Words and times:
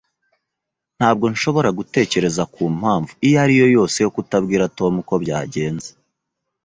Ntabwo 0.97 1.25
nshobora 1.33 1.69
gutekereza 1.77 2.43
ku 2.53 2.63
mpamvu 2.77 3.11
iyo 3.27 3.37
ari 3.43 3.53
yo 3.61 3.67
yose 3.75 3.97
yo 4.05 4.09
kutabwira 4.15 4.71
Tom 4.77 4.93
uko 5.01 5.13
byagenze. 5.23 5.89